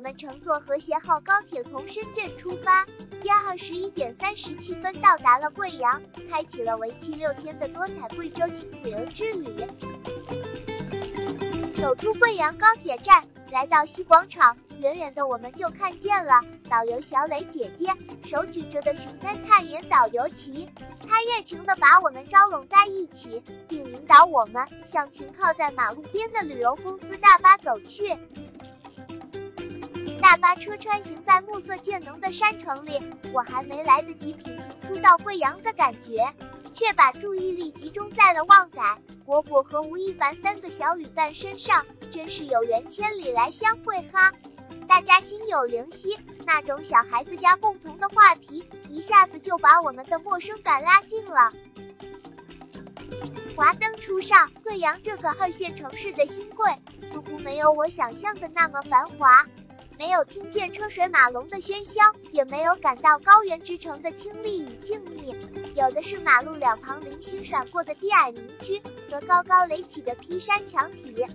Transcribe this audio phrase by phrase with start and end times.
[0.00, 2.86] 我们乘坐和谐号高铁从深圳出发，
[3.22, 6.00] 约二十一点三十七分到达了贵阳，
[6.30, 9.62] 开启了为期六天的多彩贵州轻旅游之旅。
[11.74, 16.40] 走出贵阳高铁站，来到西广场，远远的我们就看见了
[16.70, 17.92] 导游小磊姐姐
[18.24, 20.66] 手举着的寻根探险导游旗，
[21.06, 28.16] 她热情地把我们招拢在一起，并引导我们向停靠在马路边的旅游公司大巴走去。
[30.30, 33.02] 大巴车穿行在暮色渐浓的山城里，
[33.32, 36.32] 我还没来得及品评初到贵阳的感觉，
[36.72, 38.80] 却把注意力集中在了旺仔、
[39.26, 44.32] 果果和吴亦凡三个小旅伴身上，真是有缘千里来相会哈！
[44.86, 46.16] 大家心有灵犀，
[46.46, 51.52] 那种小孩子家共同的话题，一下子就把我们的陌生感拉近了。
[53.56, 56.70] 华灯初上，贵阳这个二线城市的新贵，
[57.12, 59.44] 似乎没有我想象的那么繁华。
[60.00, 62.00] 没有听见车水马龙的喧嚣，
[62.32, 65.36] 也没有感到高原之城的清丽与静谧，
[65.74, 71.26] 有的是马路两旁零星闪过的低矮民居和高高垒起的劈山墙体。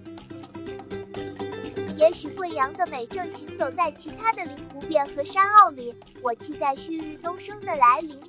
[1.98, 8.20] 也许贵阳的美正行走在其他的灵湖边和山坳里，我期待旭日东升的来临。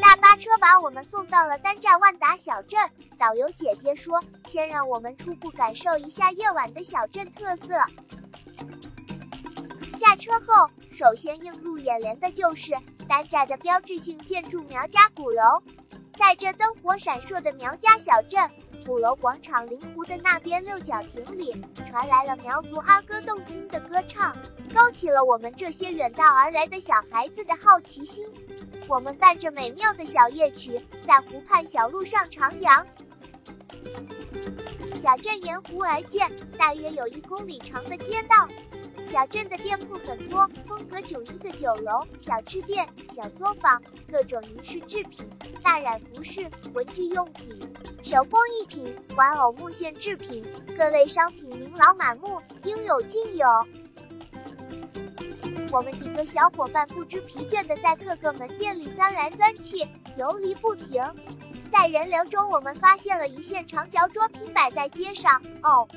[0.00, 2.78] 大巴车把我们送到了丹寨万达小镇，
[3.18, 7.66] 导游姐姐说，先让我们初步感受一下夜晚的小镇特色。
[10.10, 12.72] 下车后，首先映入眼帘的就是
[13.08, 15.62] 单寨的标志性建筑苗家鼓楼。
[16.18, 18.50] 在这灯火闪烁的苗家小镇，
[18.84, 24.36] 鼓楼广场临湖的那边六角亭里，传来了苗族阿哥动听的歌唱，
[24.74, 28.26] 勾起了我们这些远道而来的小孩子的好奇心。
[28.88, 32.84] 我们伴着美妙的小夜曲，在湖畔小路上徜徉。
[34.96, 38.48] 小镇沿湖而建，大约有一公里长的街道。
[39.10, 45.28] 小镇的店铺很多，风格迥异的酒楼、小吃店、小作坊，各种银饰制品、
[45.64, 47.48] 大染服饰、文具用品、
[48.04, 50.44] 手工艺品、玩偶木线制品，
[50.78, 53.48] 各类商品琳琅满目，应有尽有。
[55.72, 61.02] 我们几个小伙伴不知疲倦地在各个门店里钻来钻去，游离不停。
[61.72, 65.42] 在人流中，我们发现了一线长条桌拼摆在街上。
[65.64, 65.88] 哦。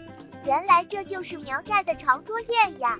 [0.46, 3.00] 原来这就是苗寨的长桌宴呀！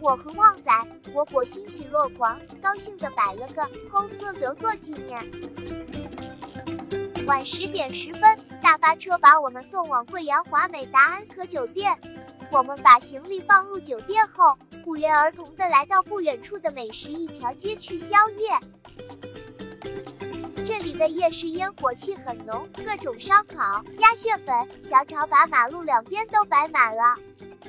[0.00, 0.72] 我和旺仔、
[1.12, 5.30] 果果欣喜若狂，高兴的摆了个 pose 留作纪念。
[7.26, 11.98] 晚十点十分，大巴车把我们送往贵阳华美达安可酒店。
[12.50, 19.29] 我们把行李放入酒店后，不约而同的来到不远处的美食一条街去宵夜。
[21.00, 27.16] 的夜市烟火气很浓，各种烧烤、鸭血粉、小炒把马路两边都摆满了。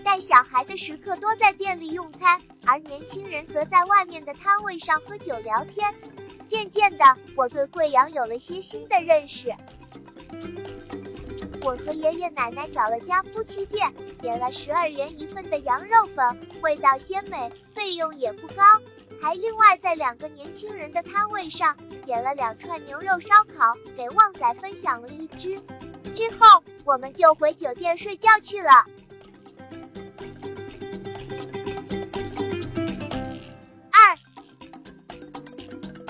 [0.03, 5.95] 带小孩的食客多在店里用餐，而年轻人则在外面的摊位上喝酒聊天。
[6.45, 7.05] 渐渐的，
[7.37, 9.55] 我对贵阳有了些新的认识。
[11.61, 18.63] 我和爷爷奶奶找了家夫妻店，点了十二元一份的羊肉粉，味道鲜美，费用也不高。
[19.21, 25.61] 还另外在两个年轻人的摊位上点了两串牛肉烧烤，给旺仔分享了一只。
[26.15, 28.85] 之后我们就回酒店睡觉去了。
[33.91, 34.17] 二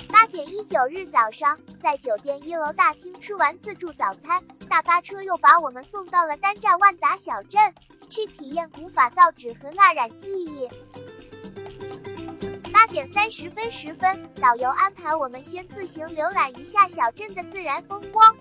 [0.08, 7.76] 八点一九日早上，在酒店一楼大厅吃完自助早餐，大巴车又把我们送到了丹寨万达小镇，
[8.10, 10.70] 去体验古法造纸和蜡染技艺。
[12.82, 18.36] 八点三十分十分，导游安排我们先自行浏览一下小镇的自然风光。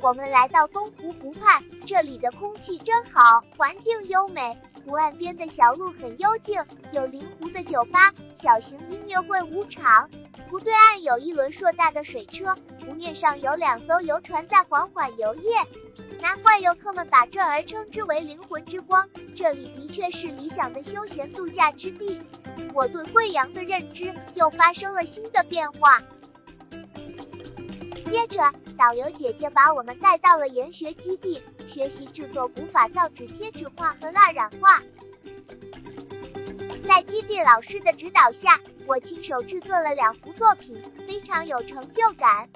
[0.00, 4.58] 我们来到东湖湖畔，这里的空气真好，环境优美。
[4.84, 6.60] 湖岸边的小路很幽静，
[6.90, 10.10] 有临湖的酒吧、小型音乐会舞场。
[10.50, 15.66] 湖对岸有一轮硕大的水车，湖面上有两艘游船在缓缓游曳。
[16.20, 22.22] 难怪游客们把这儿称之为灵魂之光，这里的确是理想的休闲度假之地。
[22.72, 26.02] 我对贵阳的认知又发生了新的变化。
[28.06, 34.82] 接着，导游姐姐把我们带到了研学基地，学习制作古法造纸贴纸画和蜡染画。
[36.86, 42.48] 在基地老师的指导下，我亲手制作了两幅作品，非常有成就感。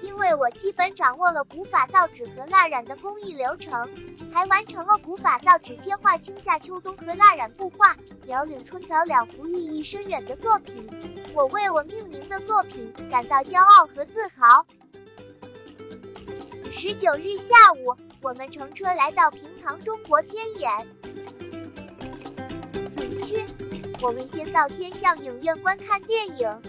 [0.00, 3.90] 因为我基本掌握了古法造纸和蜡染的工艺流程，
[4.32, 10.88] 还完成了古法造纸贴画春夏秋冬和蜡染布画辽岭春草两幅寓意深远的作品，
[11.34, 14.66] 我为我命名的作品感到骄傲和自豪。
[16.70, 21.13] 十九日下午，我们乘车来到平塘中国天眼。
[24.04, 26.62] 我们先到天象影院观看电影。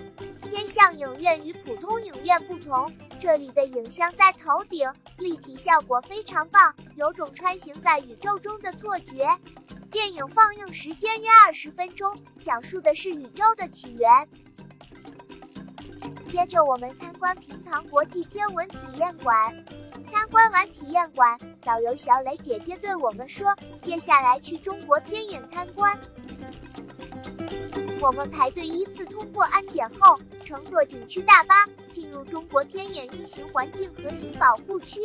[0.50, 9.28] 天象影院与普通影院不同，这里的影像在头顶，立体效果非常棒，有种穿行在宇宙中的错觉。
[9.92, 14.30] 电影放映时间约二十分钟，讲述的是宇宙的起源。
[16.30, 19.66] 接着我们参观平塘国际天文体验馆。
[20.10, 26.00] 参观完体验馆，导游小磊姐姐对我们说：“接下来去中国天眼参观。”
[28.06, 35.02] 我们排队依次通过安检后，乘坐景区大巴进入中国天眼运行环境核心保护区。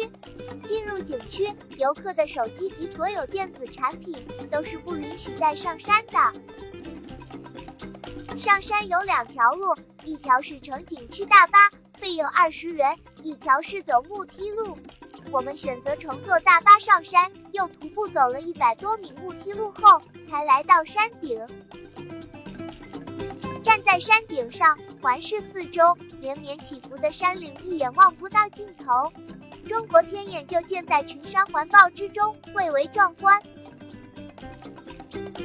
[0.64, 1.49] 进入景区，
[1.79, 6.35] 游客的手机及所有电子产品都是不允许带上山的。
[8.37, 9.75] 上山有两条路，
[10.05, 14.76] 一条是乘景区大巴，费用二十元；一条是走木梯路。
[15.31, 21.41] 我们选择乘坐大巴上山，又徒步走了一百多米木梯路后，才来到山顶。
[23.70, 29.12] 站在山顶上，环视四周，连绵起伏的山岭一眼望不到尽头。
[29.69, 33.40] 中国天眼就建在群山环抱之中，蔚为壮观。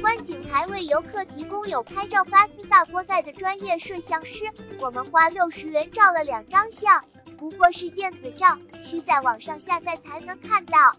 [0.00, 4.46] 观景台为游客提供有拍照发四大锅盖的专业摄像师，
[4.80, 7.04] 我们花六十元照了两张相，
[7.38, 10.96] 不过是电子照，需在网上下载才能看到。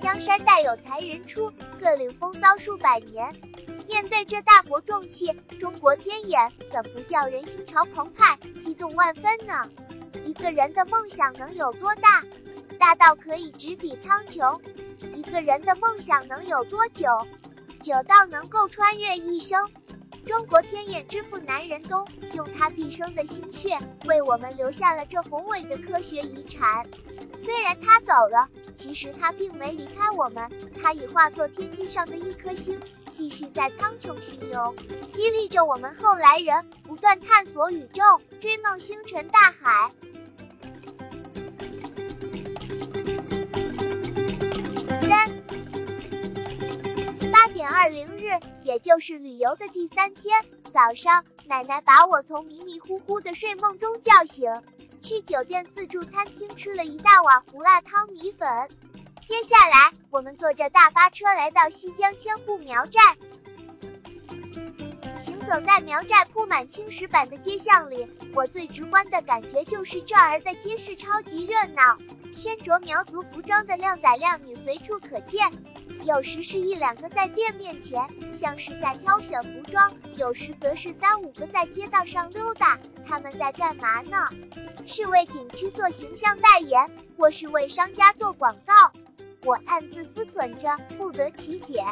[0.00, 3.38] 江山代有才人出，各领风骚数百年。
[3.88, 9.68] 面对这大国重器，中国天眼怎不叫人心潮澎湃、激动万分呢？
[10.26, 12.22] 一个人的梦想能有多大？
[12.78, 14.60] 大到可以直抵苍穹。
[15.14, 17.06] 一个人的梦想能有多久？
[17.82, 19.70] 久到能够穿越一生。
[20.26, 26.86] 中国天眼之父南仁东，用他毕生的心血，为我们留下了这宏伟的科学遗产。
[27.42, 30.52] 虽然他走了，其实他并没离开我们，
[30.82, 32.78] 他已化作天际上的一颗星。
[33.18, 34.76] 继续在苍穹巡游，
[35.12, 39.90] 激励着我们后来人不断探索宇宙，追梦星辰大海。
[45.02, 45.42] 三
[47.32, 54.62] 八点二零日，也就是旅游的第三天早上，奶奶把我从迷迷糊糊的睡梦中叫醒，
[55.02, 58.68] 去酒店自助餐厅吃了一大碗胡辣汤米粉。
[59.28, 62.98] 接下来，我们坐着大巴车来到西江千户苗寨。
[65.18, 71.98] 行走在苗寨铺满青石板的街巷里，我最直观的感觉就是这儿的街市超级热闹，
[72.34, 75.52] 身着苗族服装的靓仔靓女随处可见。
[76.04, 82.78] 有时是一两个在店面前，像是在挑选服装；有时则是三五个在街道上溜达。
[83.06, 84.30] 他们在干嘛呢？
[84.86, 88.72] 是为景区做形象代言，或是为商家做广告？
[89.44, 91.82] 我暗自思忖着，不得其解。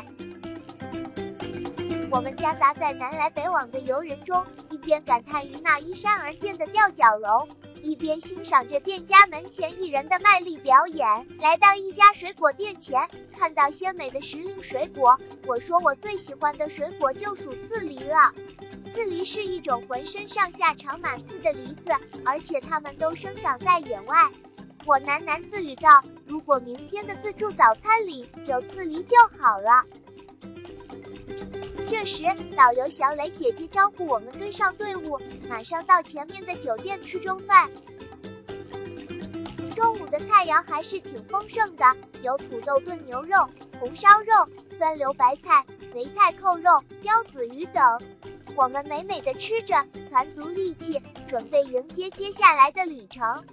[2.10, 7.48] 我们夹杂在南来北往的游人中，一边感叹于那依山而建的吊脚楼，
[7.82, 11.26] 一边欣赏着店家门前艺人的卖力表演。
[11.40, 18.32] 来到一家水果店前，看到鲜美的时令水果，我说我最喜欢的水果就属刺梨了。
[18.94, 21.92] 刺梨是一种浑身上下长满刺的梨子，
[22.24, 24.30] 而且它们都生长在野外。
[24.86, 29.84] 我喃喃自语道：“如果明天的自助早餐里有刺梨就好了。”
[31.88, 32.24] 这时，
[32.56, 37.70] 导游小磊姐姐招呼我们跟上队伍，马上到前面的酒店吃中饭。
[39.76, 41.84] 中午的菜肴还是挺丰盛的，
[42.22, 45.64] 有土豆炖牛肉、红烧肉、酸溜白菜、
[45.94, 48.00] 梅菜扣肉、刁子鱼等。
[48.56, 53.44] 我们美美的吃着，攒足力气，准备迎接接下来的旅程。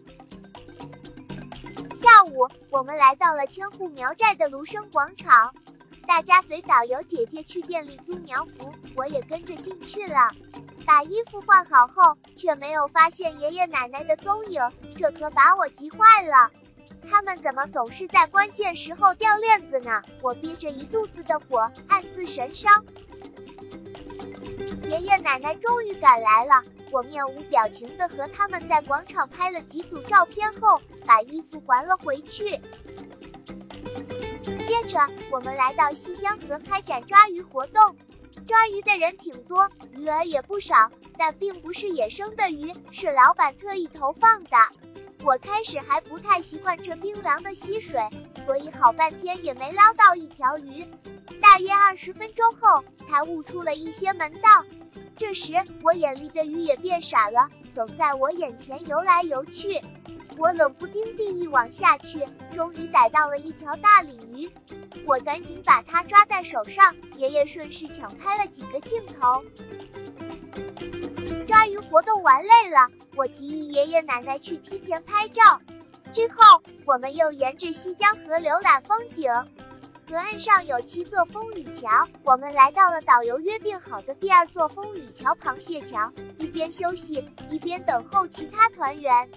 [2.03, 5.55] 下午，我们来到了千户苗寨的芦笙广场，
[6.05, 10.31] 大家随导游姐姐去店里租苗服，我也跟着进去了。
[10.85, 14.61] 把衣服换好后，却没有发现爷爷奶奶的踪影，
[14.97, 16.51] 这可把我急坏了。
[17.09, 20.03] 他们怎么总是在关键时候掉链子呢？
[20.21, 22.83] 我憋着一肚子的火，暗自神伤。
[24.89, 26.63] 爷爷奶奶终于赶来了。
[26.93, 32.61] 我面无表情的和他们在广场拍了几组照片后，把衣服还了回去。
[34.43, 37.95] 接着，我们来到西江河开展抓鱼活动，
[38.45, 44.57] 抓鱼的人挺多，鱼儿也不少，但并不是野生的鱼，是老板特意投放的。
[45.23, 48.01] 我开始还不太习惯这冰凉的溪水，
[48.45, 50.85] 所以好半天也没捞到一条鱼。
[51.41, 54.63] 大约二十分钟后，才悟出了一些门道。
[55.15, 59.81] 这时，我眼里的鱼也变傻了，总在我眼前游来游去。
[60.37, 64.49] 我冷不丁地一网下去，终于逮到了一条大鲤鱼。
[65.05, 69.43] 我赶紧把它抓在手上，爷爷顺势抢拍了几个镜头。
[71.45, 75.61] 抓鱼活动玩累了，我提议爷爷奶奶去梯田拍照。
[76.13, 79.31] 之后，我们又沿着西江河浏览风景。
[80.09, 89.29] 河岸上有七座风雨桥，我们来到了导游约定好的第二座风雨桥——螃蟹桥，一边休息，一边等候其他团员。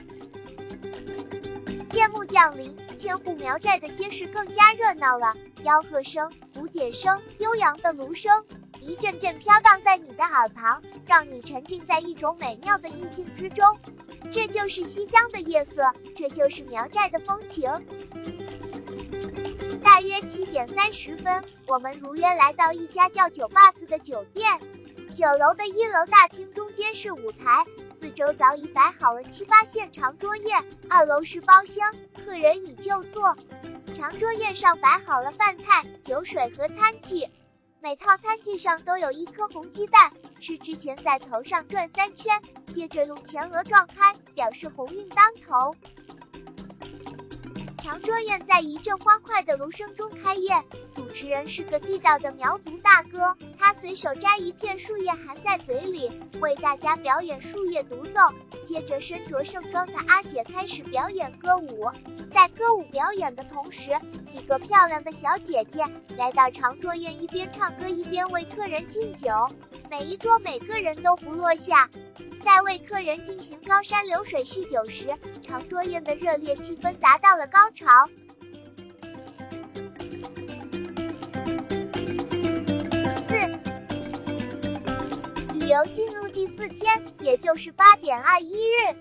[1.92, 8.44] 夜幕降临，千户苗寨的街市更加热闹了，吆喝声、鼓点声、悠扬的芦声，
[8.80, 13.64] 一阵阵飘荡在你的耳旁，让你沉浸在一种美妙的意境之中。
[14.32, 17.70] 这就是西江的夜色，这就是苗寨的风情。
[19.82, 24.58] 大约七点三十分，我们如约来到一家叫“酒吧子”的酒店。
[25.14, 27.66] 酒楼的一楼大厅中间是舞台。
[28.00, 31.94] 四周早已摆好了七八线长桌宴，二楼是包厢，
[32.24, 33.36] 客人已就座。
[33.94, 37.26] 长桌宴上摆好了饭菜、酒水和餐具，
[37.82, 40.10] 每套餐具上都有一颗红鸡蛋，
[40.40, 42.40] 吃之前在头上转三圈，
[42.72, 45.76] 接着用前额撞开，表示鸿运当头。
[47.86, 58.20] 长桌宴在一阵欢快的芦声中开宴，主持人是个地道的苗族大哥，他随手摘一片树叶含在嘴里，为大家表演树叶独奏。
[58.64, 61.88] 接着，身着盛装的阿姐开始表演歌舞。
[62.34, 63.92] 在歌舞表演的同时，
[64.26, 65.84] 几个漂亮的小姐姐
[66.16, 69.28] 来到长桌宴，一边唱歌一边为客人敬酒。
[69.88, 71.88] 每一桌每个人都不落下。
[72.44, 77.70] 在为客人进行高山流水叙酒时，长桌宴的热烈气氛达到了高。
[77.76, 77.84] 四，
[85.52, 88.96] 旅游进入第四天，也就是八点二一日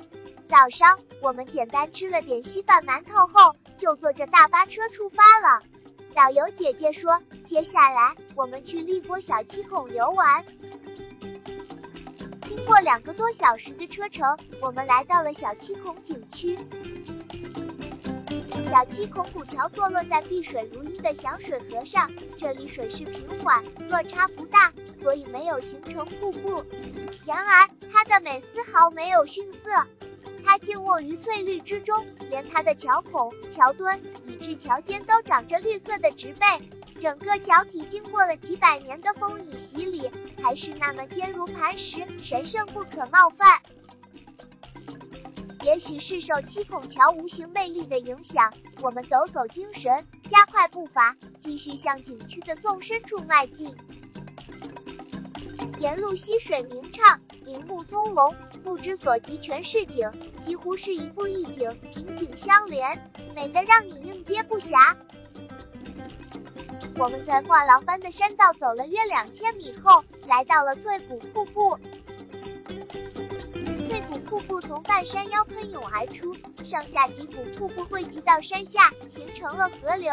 [0.50, 5.63] 早上，我们简单吃了点稀饭馒头后，就坐着大巴车出发了。
[6.13, 10.44] 导游姐姐说，接下来我们去荔波小七孔游玩。
[12.46, 16.58] 经过两个多小时的车程，我们来到了小七孔景区。
[18.63, 26.65] 小七孔古桥坐落在碧水如茵的响水河上，这里水势平缓，落差不大，所以没有形成瀑布。
[27.25, 29.88] 然而，它的美丝毫没有逊色，
[30.43, 36.45] 它静卧于翠绿之中，连它的桥孔、桥墩以至桥尖都长着绿色的植被。
[37.01, 40.09] 整个桥体经过了几百年的风雨洗礼，
[40.41, 43.62] 还是那么坚如磐石，神圣不可冒犯。
[45.65, 48.53] 也许是受七孔桥无形魅力的影响，
[48.84, 53.75] 我们抖擞精神，加快步伐，继续向景区的纵深处迈进。
[55.79, 64.95] 沿路溪水鸣唱，林木葱茏，不知所及，全是景，几乎是一步一景，紧紧相连，美得让你应接不暇。
[66.95, 71.79] 我们在画廊般的山道走了约两千米后，来到了翠谷瀑布。
[74.19, 80.12] 瀑布从半山腰喷涌而出，上下几股瀑布汇集到山下，形成了河流。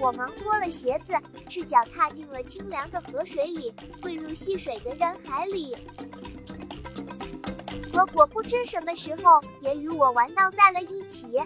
[0.00, 1.14] 我们脱了鞋子，
[1.48, 5.76] 赤脚踏进了清凉的河水里，汇入戏水的人海里。
[7.92, 11.40] 果果不知什么时候也与我玩闹在了一起。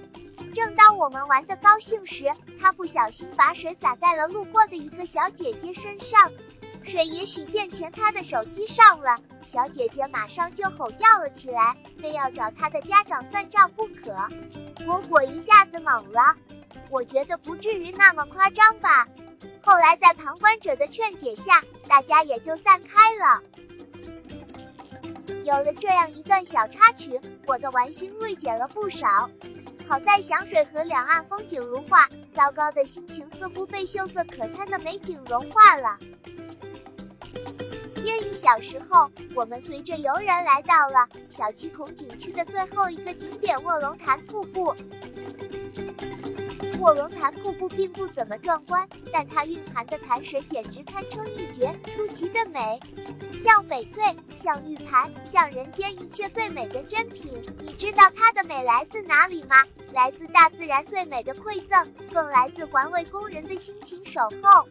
[0.55, 6.33] 正当我们玩得高兴时，他不小心把水洒在了路过的一个小姐姐身上，
[6.87, 14.29] 水也许溅前他的手机上了，小姐姐马上就吼叫了起来，非要找他的家长算账不可。
[14.85, 16.37] 果果一下子懵了，
[16.91, 19.09] 我觉得不至于那么夸张吧。
[19.63, 23.43] 后来在旁观者的劝解下，大家也就散开了。
[25.45, 29.29] 有了这样一段小插曲，我的玩心锐减了不少。
[29.89, 35.99] 好在响水河两岸风景如画，糟糕的心情似乎被秀色可餐的美景融化了。
[38.47, 44.73] 小时候，我们随着游人来到了小七孔景区的最后一个景点卧龙潭瀑布。
[46.79, 52.79] 卧龙潭瀑布并不怎么壮观，但它蕴含的潭水简直堪称一绝，出奇的美，
[53.37, 57.33] 像翡翠，像玉盘，像人间一切最美的珍品。
[57.59, 59.65] 你知道它的美来自哪里吗？
[59.93, 64.69] 来自大自然最美的馈赠，更来自环卫工人的辛勤守候。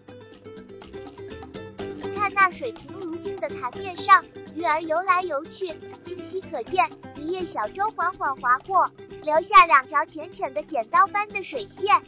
[2.36, 4.26] 那水平如镜的潭面上，
[4.56, 6.92] 鱼儿游来游去，清晰可见。
[7.16, 8.92] 一叶小舟缓缓划过。
[9.24, 12.04] 留下两条浅浅的剪刀般的水线，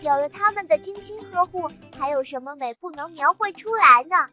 [0.00, 4.30] 有了它们的精心呵护，还有什么美不能描绘出来呢？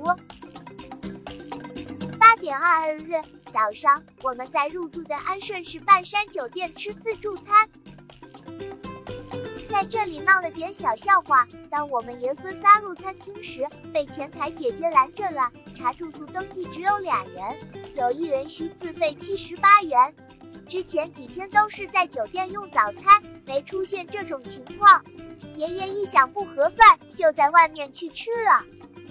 [0.00, 0.06] 五
[2.18, 3.12] 八点二日
[3.52, 7.68] 早上，我们在入住的安顺市半山酒店吃自助餐。
[9.68, 11.46] 在这里闹了点小笑话。
[11.70, 20.14] 当我们爷孙仨入餐厅时，被前台姐姐拦着了，查住宿登记只有俩人，有一人需自费七十八元。
[20.68, 25.04] 之前几天都是在酒店用早餐，没出现这种情况。
[25.56, 28.64] 爷爷一想不合算，就在外面去吃了。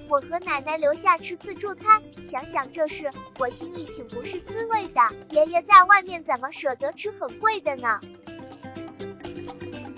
[0.09, 3.09] 我和奶奶留下吃自助餐，想想这事，
[3.39, 5.01] 我心里挺不是滋味的。
[5.31, 7.99] 爷爷在外面怎么舍得吃很贵的呢？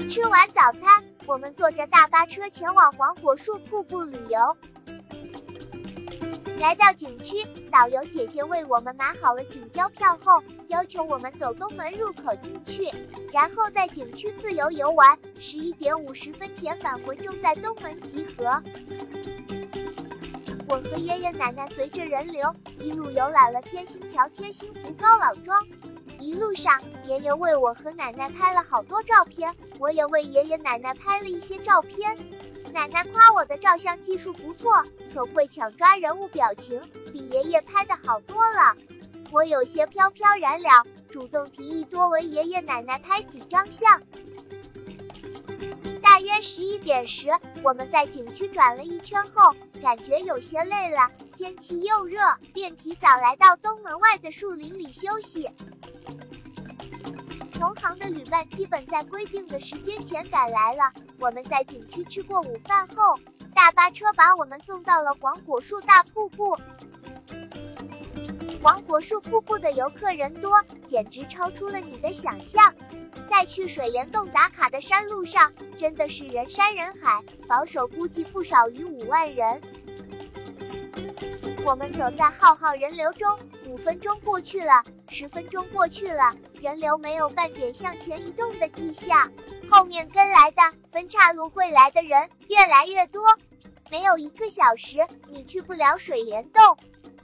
[0.09, 4.57] 吃完早餐，我们坐着大巴车前往黄果树瀑布旅游。
[6.57, 12.89] 来到景区，导游姐姐为我们买好了景交票后，要求我们走东门入口进去，
[13.31, 15.19] 然后在景区自由游玩。
[15.39, 18.63] 十一点五十分前返回，正在东门集合。
[20.67, 25.67] 我和爷爷奶奶随着人流一路游览了天星桥、天星湖、高老庄。
[26.29, 32.19] 一路上，爷爷为我和奶奶拍了好多照片，我也为爷爷奶奶拍了一些照片。
[32.71, 38.75] 奶奶夸我的照相技术不错，可会抢抓人物表情，比爷爷拍的好多了。
[39.31, 44.03] 我有些飘飘然了，主动提议多为爷爷奶奶拍几张相。
[46.03, 47.29] 大约十一点时，
[47.63, 52.19] 我们在景区转了一圈后，感觉有些累了，天气又热，
[52.53, 55.49] 便提早来到东门外的树林里休息。
[57.59, 60.93] 同行的旅伴基本在规定的时间前赶来了。
[61.19, 63.19] 我们在景区吃过午饭后，
[63.53, 66.57] 大巴车把我们送到了黄果树大瀑布。
[68.63, 72.73] 黄果树瀑布的游客人多，简直超出了你的想象。
[73.29, 79.61] 在去水帘洞打卡的山路上，真的是人山人海，保守估计不少于五万人。
[81.65, 89.31] 我们走在浩浩人流中，五分钟过去了，十分钟过去了，人流没有半点向前移动的迹象。
[89.69, 93.21] 后面跟来的分岔路会来的人越来越多，
[93.91, 94.97] 没有一个小时
[95.29, 96.77] 你去不了水帘洞。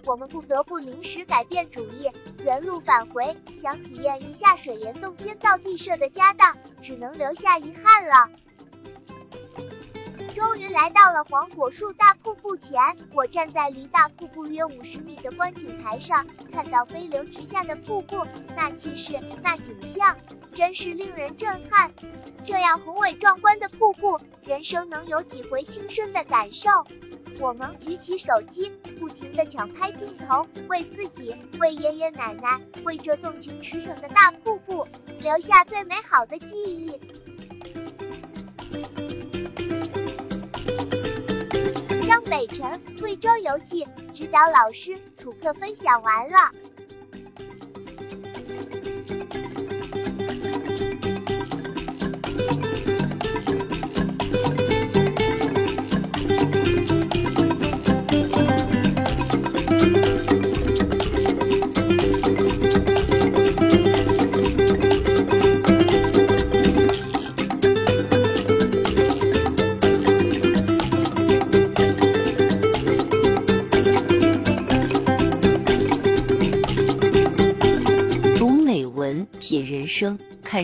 [0.05, 2.11] 我们不得不临时改变主意，
[2.43, 3.35] 原路返回。
[3.55, 8.29] 想体验一下水帘洞天造地设的家当，只能留下遗憾了。
[10.55, 12.79] 终于来到了黄果树大瀑布前，
[13.13, 20.15] 我站在离大瀑布约五十米的观景台上，看到飞流直下的瀑布，那气势，那景象，
[20.53, 21.91] 真是令人震撼。
[22.45, 26.69] 这样宏伟壮观的瀑布，人生能有几回亲身的感受？
[27.41, 34.87] 我们举起手机，不停地抢拍镜头，为自己，为爷爷奶奶，为这纵情驰骋的大瀑布，
[35.19, 37.01] 留下最美好的记忆。
[42.25, 46.51] 北辰贵州游记指导老师楚克分享完了。